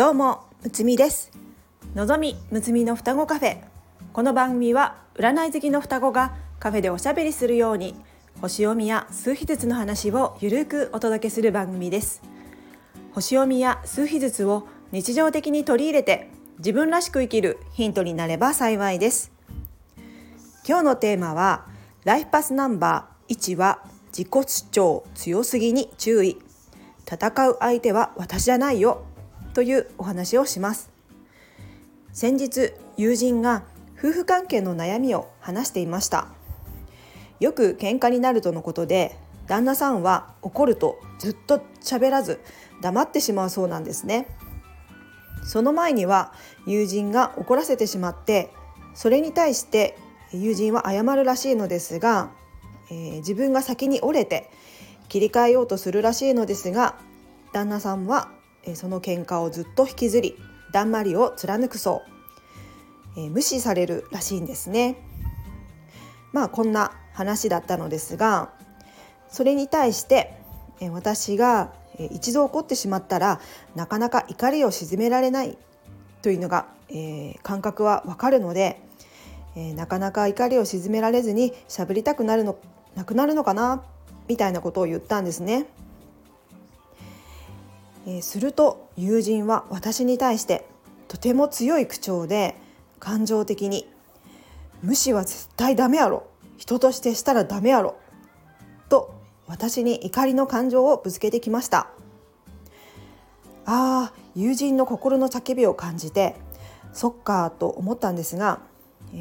[0.00, 1.30] どうもむつみです。
[1.94, 3.58] のぞみむつみの双子カフェ。
[4.14, 7.94] この番組は占い好きの双子がカフェでおしゃべりするように
[8.40, 12.22] 星読みや数秘術の話をゆるくお届けする番組です。
[13.12, 19.30] 星読みや数秘術を日常的に取り入れて自分らしく生きるヒントになれば幸いです。
[20.66, 21.66] 今日のテーマは
[22.04, 23.82] ライフパスナンバー1は
[24.16, 26.38] 自己主張強すぎに注意。
[27.04, 29.04] 戦う相手は私じゃないよ。
[29.54, 30.90] というお話をします。
[32.12, 33.62] 先日友人が
[33.98, 36.28] 夫婦関係の悩みを話していました。
[37.38, 42.40] よく喧嘩になるとのことで旦那さんは怒るとずっと喋らず
[42.82, 44.26] 黙ってしまうそうなんですね。
[45.42, 46.32] その前には
[46.66, 48.50] 友人が怒らせてしまって
[48.94, 49.96] それに対して
[50.32, 52.30] 友人は謝るらしいのですが、
[52.90, 54.50] えー、自分が先に折れて
[55.08, 56.96] 切り替えようとするらしいのですが
[57.52, 58.30] 旦那さんは
[58.74, 60.36] その喧嘩をずっと引きずり
[60.72, 62.02] だんまりを貫くそ
[63.16, 64.96] う、え、無視されるらしいんですね
[66.32, 68.50] まあこんな話だったのですが
[69.28, 70.34] それに対して、
[70.80, 71.72] え、私が
[72.10, 73.40] 一度怒ってしまったら
[73.74, 75.58] なかなか怒りを鎮められない
[76.22, 78.80] というのが、えー、感覚はわかるので、
[79.56, 82.56] えー、なかなか怒りを鎮められずにしゃべりたくなるの
[82.94, 83.82] なくなるのかな
[84.28, 85.66] みたいなことを言ったんですね。
[88.06, 90.66] え、すると友人は私に対して
[91.08, 92.56] とても強い口調で
[92.98, 93.88] 感情的に
[94.82, 96.24] 「無視は絶対ダメやろ。
[96.56, 97.96] 人としてしたらダメやろ」
[98.88, 99.14] と
[99.46, 101.88] 私に怒りの感情をぶつけてきました。
[103.66, 106.36] ああ友人の心の叫びを感じて
[106.92, 108.60] そっかと思ったんですが、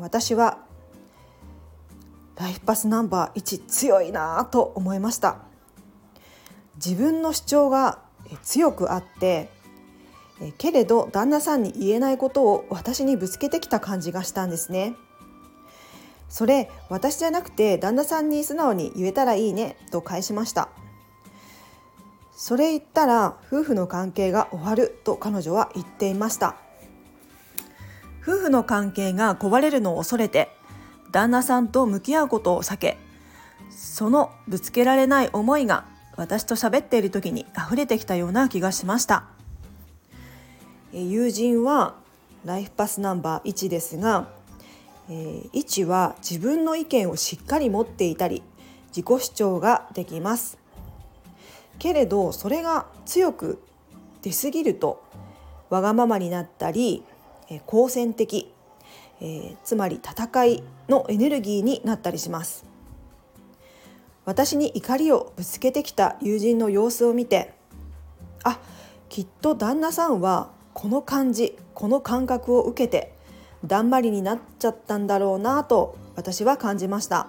[0.00, 0.58] 私は
[2.36, 5.38] ライフパスナンバー1強いなと思いました。
[6.76, 8.00] 自分の主張が
[8.42, 9.50] 強くあって
[10.58, 14.94] けれど旦那さんに言えないことを私にぶつけてきた感じがしたんですね。
[16.28, 20.70] それ私じゃなくて旦那さんに素直に言えたらいいねと返しました。
[22.34, 26.56] それ言ったら夫婦の関係が終わると彼女は言っていました。
[28.22, 30.48] 夫婦の関係が壊れるのを恐れて
[31.10, 32.98] 旦那さんと向き合うことを避け
[33.70, 35.86] そのぶつけられない思いが
[36.16, 39.24] 私と喋っている時に溢れてきたような気がしました。
[40.92, 41.94] 友人は
[42.44, 44.28] ライフパスナンバー1ですが、
[45.08, 48.42] えー、1は自分の意見をしっかり持っていたり
[48.88, 50.58] 自己主張ができます。
[51.78, 53.62] けれどそれが強く
[54.22, 55.02] 出過ぎると
[55.70, 57.02] わがままになったり、
[57.48, 58.52] え、好戦的、
[59.20, 62.71] え、つまり戦いのエネルギーになったりします。
[64.24, 67.52] 私に怒りをぶつけてきた友人の様子を見て
[68.44, 68.60] あ
[69.08, 73.14] きっと旦那さんはこの感じこの感覚を受けて
[73.64, 77.28] だんまりになっちゃったんだろうなと私は感じました。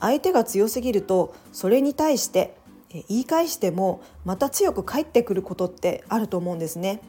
[0.00, 2.54] 相手が強すぎるとそれに対して
[3.08, 7.00] 言い返してもまた強く返ってくることってあると思うんですね。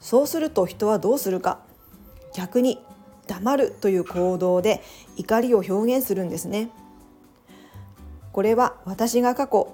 [0.00, 1.60] そうすると人はどうするか。
[2.34, 2.80] 逆に
[3.26, 4.82] 黙るという行動で
[5.16, 6.70] 怒りを表現するんですね。
[8.32, 9.72] これは私が過去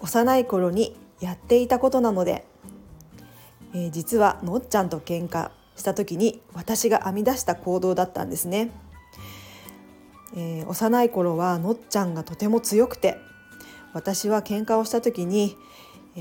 [0.00, 2.44] 幼い頃にやっていたことなので、
[3.90, 8.70] 実はのっちゃんと喧嘩した時に私が編み出した行動だったんですね、
[10.66, 13.18] 幼い頃はのっちゃんがとても強くて
[13.92, 15.56] 私は喧嘩をした時に、
[16.16, 16.20] え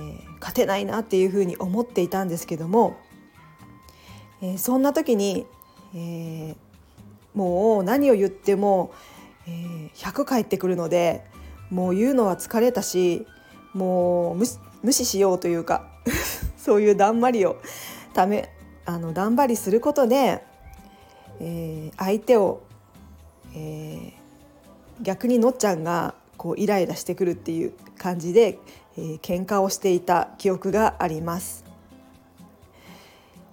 [0.00, 2.96] ー、勝てないなっていうふうに思っていたんですけども、
[4.40, 5.46] えー、そんな時に、
[5.94, 6.54] え、
[7.34, 8.92] もう何を言っても
[9.48, 11.24] えー、100返ってくるので
[11.70, 13.26] もう言うのは疲れたし
[13.72, 14.36] もう
[14.82, 15.88] 無視しようというか
[16.56, 17.56] そういうだんまりを
[18.14, 18.50] ため
[18.84, 20.44] あのだんまりすることで、
[21.40, 22.62] えー、相手を、
[23.54, 24.12] えー、
[25.02, 28.58] 逆にのっちゃんがこうイライラしてくるっていう感じで、
[28.96, 31.64] えー、喧嘩をしていた記憶があります。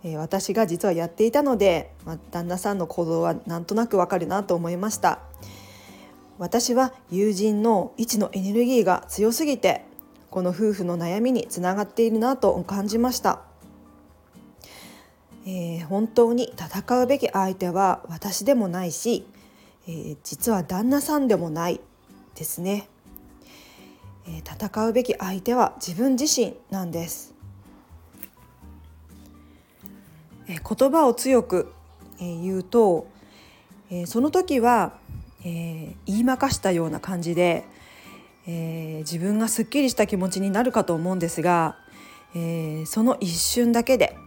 [0.05, 5.19] え私が実はやっていたので、まあ、旦那さんの行動はなんとなくわかるなと思いました。
[6.37, 9.85] 私は友人の位置のエネルギーが強すぎて
[10.29, 13.41] この夫婦の悩みにつながっているなと感じました、
[15.45, 19.25] えー、本当に戦うべき相手は私でもないし、
[19.87, 21.79] えー、実は旦那さんでもない
[22.35, 22.89] ですね、
[24.27, 27.33] えー、戦うべき相手は自分自身なんです、
[30.49, 31.71] え言葉を強く、
[32.19, 33.07] え言うと、
[33.89, 34.97] えその時は
[35.45, 37.65] えー、言いまかしたような感じで、
[38.47, 41.77] えー、自分がすっきりした気持ちになるかと思うんですが、
[42.35, 44.17] えー、その一瞬だけで、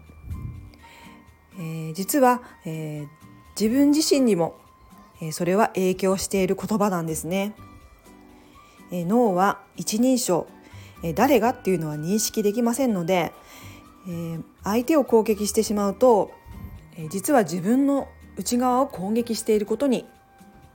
[1.59, 3.07] えー、実は、えー、
[3.61, 4.57] 自分自身にも、
[5.21, 7.57] えそれは影響している言葉なんですね。
[8.93, 10.47] え脳は一人称、
[11.03, 13.33] え誰がっていうのは認識できませんので、
[14.09, 16.31] え相手を攻撃してしまうと、
[16.97, 18.07] え実は自分の
[18.37, 20.07] 内側を攻撃していることに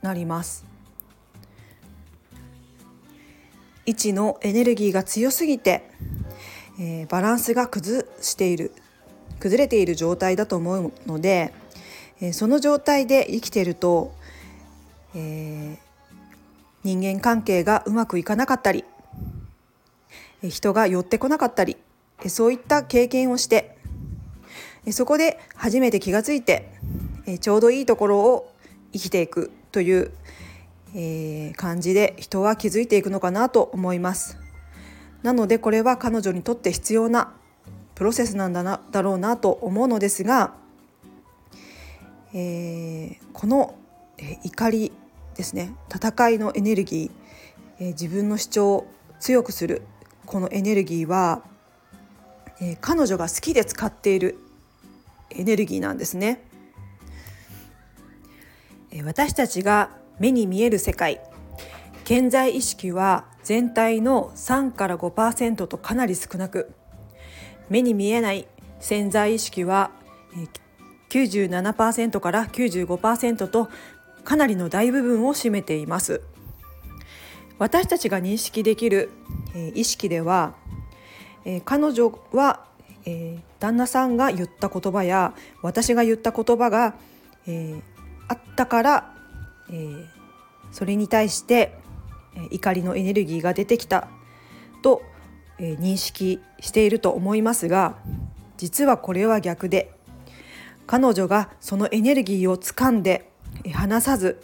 [0.04, 0.66] なります。
[3.86, 5.90] 位置のエネルギーが強すぎて、
[6.78, 8.72] えー、バランスが崩している
[9.40, 11.52] 崩れている状態だと思うので、
[12.20, 14.14] えー、その状態で生きていると、
[15.14, 15.78] えー、
[16.82, 18.84] 人間関係がうまくいかなかったり
[20.42, 21.76] 人が寄ってこなかったり
[22.28, 23.76] そういった経験をして
[24.90, 26.70] そこで初めて気がついて
[27.40, 28.52] ちょうどいいところを
[28.92, 30.12] 生きていくという
[30.94, 34.38] えー、感じで人は気づいていくのかなと思います
[35.22, 37.34] なのでこれは彼女にとって必要な
[37.94, 40.54] プロセスなんだなだろうなと思うのですが、
[42.32, 43.76] えー、この、
[44.42, 44.92] 怒り
[45.36, 47.10] ですね戦いのエネルギー、
[47.80, 48.86] えー、自分の主張を
[49.18, 49.82] 強くする
[50.26, 51.42] このエネルギーは、
[52.60, 54.38] えー、彼女が好きで使っている
[55.30, 56.42] エネルギーなんですね。
[59.02, 61.20] 私たちが目に見える世界。
[62.04, 66.72] 健在意識は全体の3から5%とかなり少なく。
[67.68, 68.46] 目に見えない
[68.78, 69.90] 潜在意識は
[71.08, 73.68] 97%から95%と
[74.22, 76.20] かなりの大部分を占めています。
[77.58, 79.10] 私たちが認識できる
[79.74, 80.54] 意識では
[81.64, 82.64] 彼女は
[83.60, 86.94] 旦那さんが言った言葉や私が言った言葉が
[88.28, 89.14] あったから
[89.70, 90.06] えー、
[90.70, 91.78] それに対して、
[92.50, 94.08] 怒りのエネルギーが出てきた
[94.82, 95.02] と、
[95.58, 97.96] えー、認識していると思いますが
[98.56, 99.92] 実はこれは逆で
[100.84, 103.30] 彼女がそのエネルギーを掴んで、
[103.62, 104.42] えー、離さず、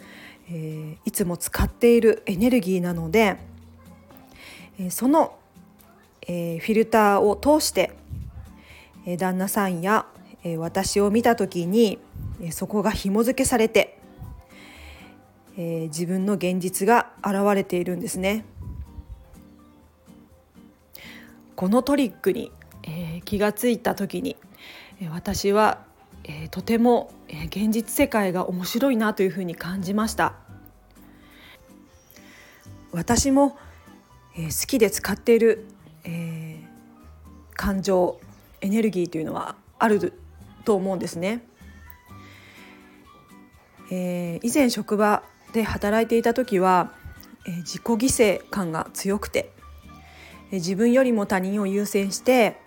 [0.49, 3.35] えー、いつも使っているエネルギーなので、
[4.79, 5.37] え、その、
[6.25, 7.91] え、フィルターを通して、
[9.05, 10.05] え、旦那さんや、
[10.45, 11.99] え、私を見た時に、
[12.49, 14.01] そこが紐付けされて
[15.57, 18.45] えー、自分の現実が現れているんですね。
[21.55, 22.51] このトリックに、
[22.83, 24.37] えー、気がついた時に、
[25.01, 25.85] えー、私は、
[26.23, 30.35] えー、とても、えー、現実世界が面白いなというふうに感じました。
[32.91, 33.57] 私も、
[34.35, 35.67] えー、好きで使っている、
[36.05, 38.19] えー、感情
[38.61, 40.13] エネルギーというのはある
[40.63, 41.45] と思うんですね。
[43.91, 45.21] えー、以前職場
[45.53, 46.93] で働いていた時は、
[47.45, 49.51] え自己犠牲感が強くて、
[50.51, 52.57] え自分よりも他人を優先して、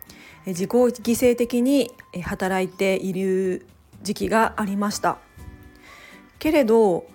[0.45, 0.93] え自己犠
[1.33, 1.91] 牲的に
[2.23, 3.67] 働いている
[4.03, 5.17] 時期がありました。
[6.39, 7.07] けれど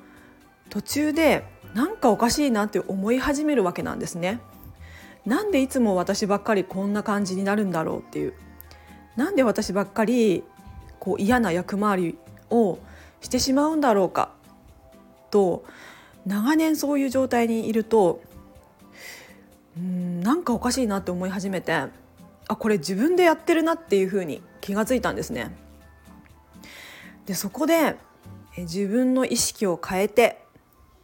[0.72, 1.46] 途中で
[1.76, 4.40] なんかおかしいなって思い始めるわけなんですね。
[5.24, 8.34] なんでいつも私ばっかりこんな感じになるんだろうっていう。
[9.16, 10.44] なんで私ばっかり
[11.00, 12.18] こう嫌な役回り
[12.50, 12.80] を
[13.22, 14.32] してしまうんだろうか
[15.32, 15.64] と
[16.26, 18.22] 長年そういう状態にいると
[19.78, 21.90] うんなんかおかしいなって思い始めてあ
[22.56, 25.56] これ自分でやってるなっていうふうに気がついたんですね。
[27.26, 27.96] でそこで
[28.58, 30.42] 自分の意識を変えて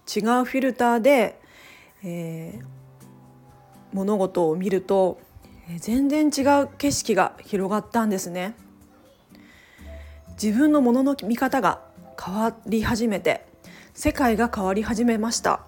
[0.08, 1.40] 違うフィルターで、
[2.04, 2.66] えー、
[3.94, 5.20] 物事を見ると
[5.78, 8.56] 全然違う景色が広がったんですね。
[10.42, 11.85] 自分のものの見方が
[12.24, 13.46] 変わり始めて
[13.94, 15.62] 世界が変わり始めました。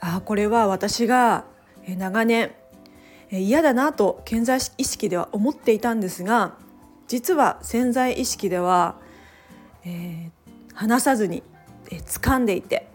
[0.00, 1.44] あこれは私が
[1.86, 2.52] 長年
[3.30, 6.54] 嫌だなと健在意識では思っていたんですが
[7.08, 8.96] 実は潜在意識では、
[9.84, 11.42] えー、話さずに、
[11.90, 12.86] えー、掴んでいて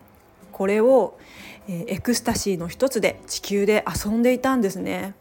[0.52, 1.20] これを、
[1.68, 5.16] えー、エクスタシーの一つで地球で遊んでいたんですね。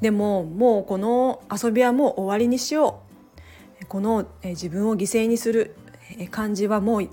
[0.00, 3.07] でももうこの遊びはもう終わりにしよう。
[3.88, 5.74] この、え、自分を犠牲にする
[6.30, 7.08] 感じはもう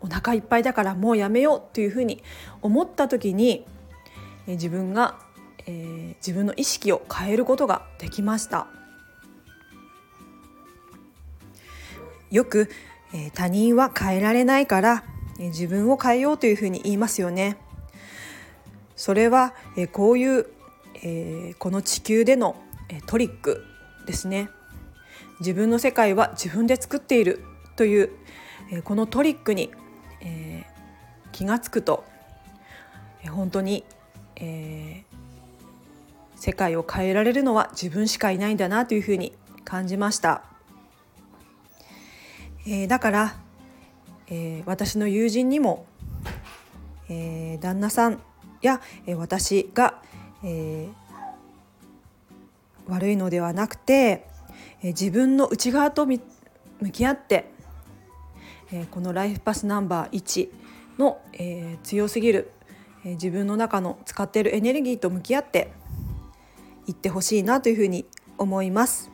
[0.00, 2.22] お腹いっぱいだからもうやめようというふうに
[2.60, 3.64] 思った時に
[4.46, 5.18] 自分が、
[5.66, 8.66] えー、自分の意識を変えることができました。
[12.30, 12.68] よく、
[13.12, 15.04] えー、他人は変えられないから、
[15.38, 17.58] えー、自分を変えようというふうに言いますよね。
[18.96, 20.46] それは、えー、こういう、
[21.02, 22.56] えー、この地球での、
[22.88, 23.64] え、トリック
[24.06, 24.48] ですね。
[25.40, 27.44] 自分の世界は自分で作っている
[27.76, 28.10] という
[28.72, 29.70] えこのトリックに、
[30.22, 32.04] えー、気が付くと、
[33.22, 33.84] え本当に、
[34.36, 39.34] えー、世界を変えられるのは自分しかいないんだなというふうに
[39.64, 40.42] 感じました、
[42.66, 43.36] えー、だから、
[44.28, 45.84] えー、私の友人にも、
[47.10, 48.22] えー、旦那さん
[48.62, 50.00] や、えー、私が、
[50.42, 50.92] えー、
[52.90, 54.31] 悪いのではなくて、
[54.82, 56.20] え、自分の内側と向
[56.92, 57.50] き合って、
[58.72, 60.48] え、このライフパスナンバー1
[60.98, 62.52] の、え、強すぎる、
[63.04, 65.72] え、自分の中の使っているエネルギーと向き合って
[66.86, 68.06] いってほしいなというふうに
[68.38, 69.10] 思います。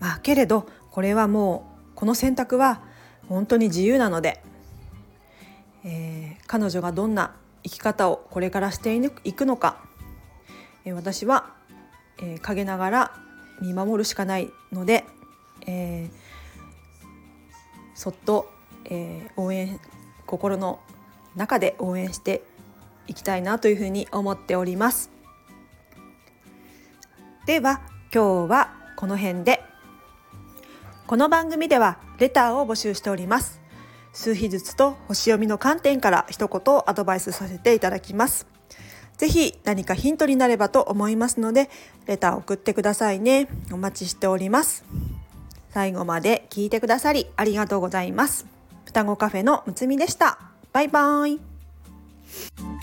[0.00, 2.82] まあ、けれどこれはもうこの選択は
[3.26, 4.42] 本当に自由なので、
[5.82, 9.78] えー、彼女がどんな生き方をこれからしていくのか、
[10.84, 11.53] えー、私は、
[12.18, 13.12] えー、陰ながら
[13.60, 15.04] 見守るしかないので、
[15.66, 16.10] えー、
[17.94, 18.50] そっと、
[18.84, 19.80] えー、応援
[20.26, 20.80] 心の
[21.36, 22.42] 中で応援して
[23.06, 25.10] いきたいなというふうに思っております。
[27.46, 29.62] では今日はこの辺で。
[31.06, 33.60] この番組ではレターを募集しております。
[34.14, 38.46] 数秘術と星読みの観点から一言アドバイスさせていただきます。
[39.16, 41.70] ぜひ何かヒントになればと思いますので
[42.06, 43.48] レター送ってくださいね。
[43.72, 44.84] お待ちしております。
[45.70, 48.46] 最後まで聞いてくださりありがとうございます。
[48.84, 50.38] 双子カフェのむつみでした。
[50.72, 52.73] バイバーイ。